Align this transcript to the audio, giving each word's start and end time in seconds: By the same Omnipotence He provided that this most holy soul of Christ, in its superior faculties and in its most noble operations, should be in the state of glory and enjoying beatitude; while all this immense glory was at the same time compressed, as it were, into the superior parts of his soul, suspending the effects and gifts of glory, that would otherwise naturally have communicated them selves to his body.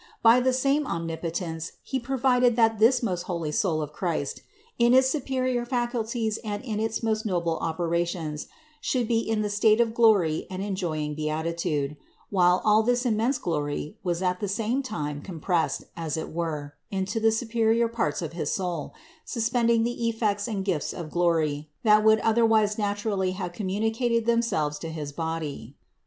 By 0.23 0.39
the 0.39 0.51
same 0.51 0.87
Omnipotence 0.87 1.73
He 1.83 1.99
provided 1.99 2.55
that 2.55 2.79
this 2.79 3.03
most 3.03 3.21
holy 3.29 3.51
soul 3.51 3.83
of 3.83 3.93
Christ, 3.93 4.41
in 4.79 4.95
its 4.95 5.07
superior 5.11 5.63
faculties 5.63 6.39
and 6.43 6.63
in 6.63 6.79
its 6.79 7.03
most 7.03 7.23
noble 7.23 7.59
operations, 7.59 8.47
should 8.79 9.07
be 9.07 9.19
in 9.19 9.43
the 9.43 9.47
state 9.49 9.79
of 9.79 9.93
glory 9.93 10.47
and 10.49 10.63
enjoying 10.63 11.13
beatitude; 11.13 11.97
while 12.31 12.63
all 12.65 12.81
this 12.81 13.05
immense 13.05 13.37
glory 13.37 13.99
was 14.03 14.23
at 14.23 14.39
the 14.39 14.47
same 14.47 14.81
time 14.81 15.21
compressed, 15.21 15.83
as 15.95 16.17
it 16.17 16.31
were, 16.33 16.73
into 16.89 17.19
the 17.19 17.31
superior 17.31 17.87
parts 17.87 18.23
of 18.23 18.33
his 18.33 18.51
soul, 18.51 18.95
suspending 19.23 19.83
the 19.83 20.07
effects 20.09 20.47
and 20.47 20.65
gifts 20.65 20.93
of 20.93 21.11
glory, 21.11 21.69
that 21.83 22.03
would 22.03 22.17
otherwise 22.21 22.75
naturally 22.75 23.33
have 23.33 23.53
communicated 23.53 24.25
them 24.25 24.41
selves 24.41 24.79
to 24.79 24.89
his 24.89 25.11
body. 25.11 25.75